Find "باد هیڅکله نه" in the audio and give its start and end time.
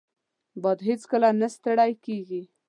0.61-1.47